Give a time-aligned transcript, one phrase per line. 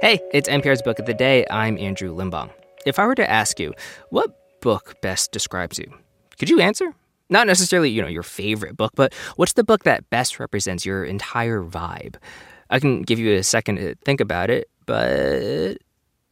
[0.00, 1.44] Hey, it's NPR's Book of the Day.
[1.50, 2.50] I'm Andrew Limbong.
[2.86, 3.74] If I were to ask you,
[4.10, 5.92] what book best describes you?
[6.38, 6.94] Could you answer?
[7.30, 11.04] Not necessarily, you know, your favorite book, but what's the book that best represents your
[11.04, 12.14] entire vibe?
[12.70, 15.78] I can give you a second to think about it, but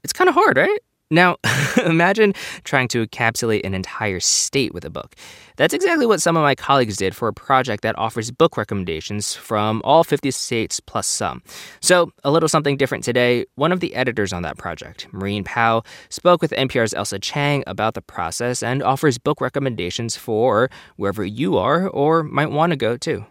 [0.05, 0.79] it's kind of hard, right?
[1.11, 1.37] Now,
[1.85, 2.35] imagine
[2.65, 5.15] trying to encapsulate an entire state with a book.
[5.57, 9.35] That's exactly what some of my colleagues did for a project that offers book recommendations
[9.35, 11.43] from all 50 states plus some.
[11.81, 13.47] So, a little something different today.
[13.55, 17.95] One of the editors on that project, Maureen Pao, spoke with NPR's Ailsa Chang about
[17.95, 22.97] the process and offers book recommendations for wherever you are or might want to go
[22.97, 23.25] to.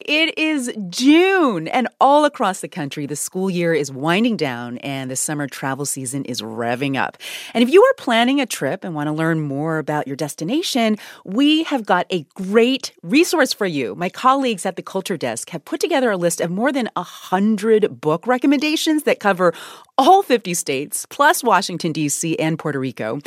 [0.00, 5.10] It is June, and all across the country, the school year is winding down and
[5.10, 7.18] the summer travel season is revving up.
[7.52, 10.98] And if you are planning a trip and want to learn more about your destination,
[11.24, 13.96] we have got a great resource for you.
[13.96, 18.00] My colleagues at the Culture Desk have put together a list of more than 100
[18.00, 19.52] book recommendations that cover
[19.98, 23.18] all 50 states, plus Washington, D.C., and Puerto Rico.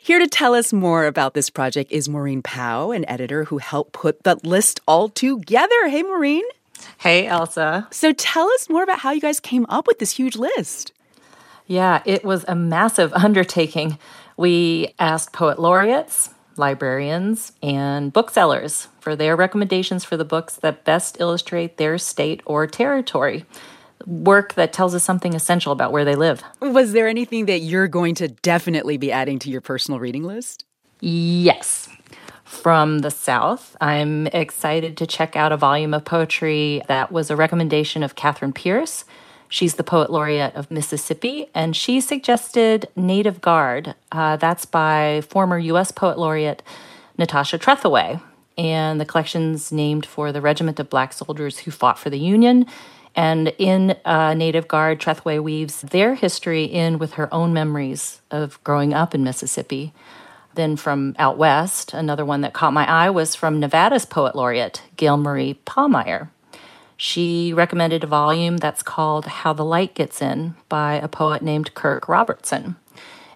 [0.00, 3.92] Here to tell us more about this project is Maureen Pao, an editor who helped
[3.92, 5.88] put the list all together.
[5.88, 6.44] Hey, Maureen.
[6.98, 7.92] Hey, Ailsa.
[7.92, 10.92] So tell us more about how you guys came up with this huge list.
[11.66, 13.98] Yeah, it was a massive undertaking.
[14.36, 21.18] We asked poet laureates, librarians, and booksellers for their recommendations for the books that best
[21.20, 23.44] illustrate their state or territory
[24.06, 26.42] work that tells us something essential about where they live.
[26.60, 30.64] Was there anything that you're going to definitely be adding to your personal reading list?
[31.00, 31.88] Yes.
[32.44, 37.36] From the South, I'm excited to check out a volume of poetry that was a
[37.36, 39.04] recommendation of Catherine Pierce.
[39.48, 43.94] She's the poet laureate of Mississippi, and she suggested Native Guard.
[44.10, 45.92] Uh, that's by former U.S.
[45.92, 46.62] poet laureate
[47.18, 48.22] Natasha Trethewey.
[48.58, 52.66] And the collection's named for the regiment of black soldiers who fought for the Union
[53.14, 58.62] and in uh, Native Guard, Trethewey weaves their history in with her own memories of
[58.64, 59.92] growing up in Mississippi.
[60.54, 64.82] Then from out west, another one that caught my eye was from Nevada's poet laureate,
[64.96, 66.28] Gail Marie Pahmeier.
[66.96, 71.74] She recommended a volume that's called How the Light Gets In by a poet named
[71.74, 72.76] Kirk Robertson.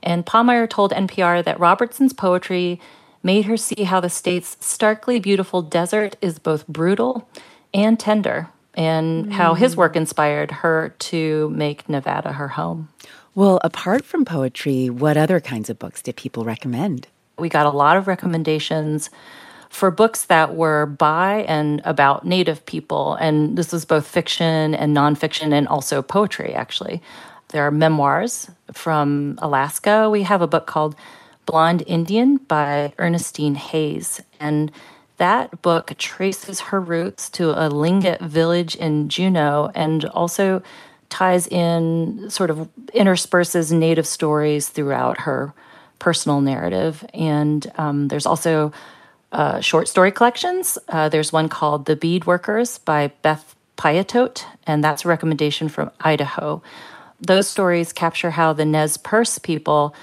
[0.03, 2.81] And Pahmeier told NPR that Robertson's poetry
[3.23, 7.29] made her see how the state's starkly beautiful desert is both brutal
[7.75, 9.79] and tender, and how his mm.
[9.79, 12.89] work inspired her to make Nevada her home.
[13.35, 17.09] Well, apart from poetry, what other kinds of books did people recommend?
[17.39, 19.11] We got a lot of recommendations
[19.69, 23.15] for books that were by and about Native people.
[23.17, 27.03] And this was both fiction and nonfiction and also poetry, actually.
[27.49, 30.09] There are memoirs from Alaska.
[30.09, 30.97] We have a book called
[31.45, 34.21] Blonde Indian by Ernestine Hayes.
[34.41, 34.73] And
[35.19, 40.63] that book traces her roots to a Tlingit village in Juneau and also
[41.09, 45.55] ties in, sort of intersperses native stories throughout her
[45.99, 47.05] personal narrative.
[47.15, 48.73] And um, there's also
[49.33, 50.79] uh, short story collections.
[50.89, 55.91] Uh, there's one called The Bead Workers by Beth Piatote, and that's a recommendation from
[56.01, 56.63] Idaho.
[57.21, 59.95] Those stories capture how the Nez Perce people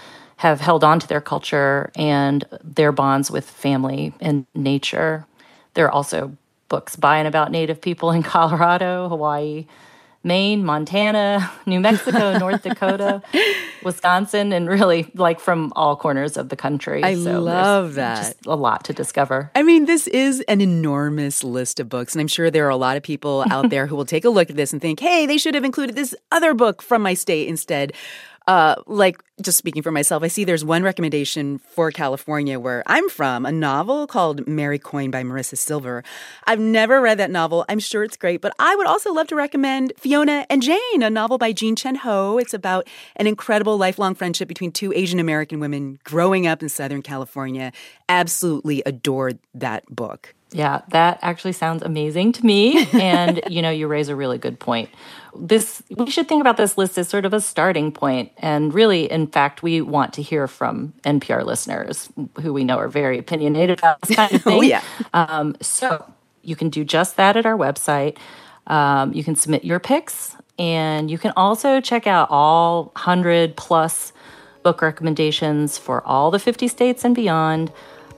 [0.44, 5.26] have held on to their culture and their bonds with family and nature.
[5.74, 6.36] There are also
[6.68, 9.68] books by and about Native people in Colorado, Hawaii,
[10.22, 13.22] Maine, Montana, New Mexico, North Dakota,
[13.84, 17.04] Wisconsin, and really like from all corners of the country.
[17.04, 18.18] I so love that.
[18.18, 19.50] Just a lot to discover.
[19.56, 22.75] I mean, this is an enormous list of books, and I'm sure there are a
[22.75, 25.25] lot of people out there who will take a look at this and think, hey,
[25.25, 27.94] they should have included this other book from my state instead.
[28.48, 33.08] Uh, like just speaking for myself, I see there's one recommendation for California where I'm
[33.09, 36.04] from, a novel called Mary Coin by Marisa Silver.
[36.46, 37.66] I've never read that novel.
[37.70, 41.09] I'm sure it's great, but I would also love to recommend Fiona and Jane, a
[41.09, 42.38] novel by Jean Chen Ho.
[42.38, 47.02] It's about an incredible lifelong friendship between two Asian American women growing up in Southern
[47.02, 47.72] California.
[48.10, 50.36] Absolutely adored that book.
[50.53, 52.88] Yeah, that actually sounds amazing to me.
[52.94, 54.90] And, you know, you raise a really good point.
[55.36, 58.31] This, we should think about this list as sort of a starting point.
[58.38, 62.07] And really, in fact, we want to hear from NPR listeners
[62.42, 64.60] who we know are very opinionated about this kind of thing.
[64.60, 64.81] oh, yeah.
[65.13, 66.06] Um, so
[66.44, 68.18] you can do just that at our website.
[68.68, 74.13] Um, you can submit your picks, and you can also check out all 100 plus
[74.62, 77.72] book recommendations for all the 50 states and beyond.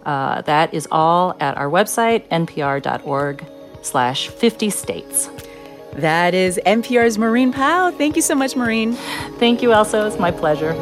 [0.06, 3.46] Uh, that is all at our website, npr.org
[3.82, 5.30] slash 50 states.
[5.94, 7.92] That is NPR's Maureen Pao.
[7.92, 8.94] Thank you so much, Maureen.
[9.40, 10.08] Thank you, Ailsa.
[10.08, 10.74] It's my pleasure.